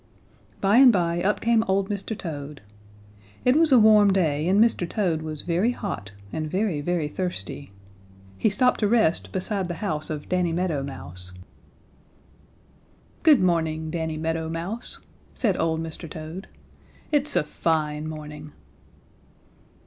By 0.61 0.77
and 0.77 0.91
by 0.91 1.21
up 1.21 1.41
came 1.41 1.63
old 1.67 1.87
Mr. 1.87 2.17
Toad. 2.17 2.61
It 3.45 3.55
was 3.55 3.71
a 3.71 3.77
warm 3.77 4.11
day 4.11 4.47
and 4.47 4.59
Mr. 4.59 4.89
Toad 4.89 5.21
was 5.21 5.43
very 5.43 5.73
hot 5.73 6.11
and 6.33 6.49
very, 6.49 6.81
very 6.81 7.07
thirsty. 7.07 7.71
He 8.35 8.49
stopped 8.49 8.79
to 8.79 8.87
rest 8.87 9.31
beside 9.31 9.67
the 9.67 9.75
house 9.75 10.09
of 10.09 10.27
Danny 10.27 10.53
Meadow 10.53 10.81
Mouse. 10.81 11.33
"Good 13.21 13.41
morning, 13.43 13.91
Danny 13.91 14.17
Meadow 14.17 14.49
Mouse," 14.49 15.01
said 15.35 15.55
old 15.59 15.79
Mr. 15.83 16.09
Toad, 16.09 16.47
"it's 17.11 17.35
a 17.35 17.43
fine 17.43 18.07
morning." 18.09 18.53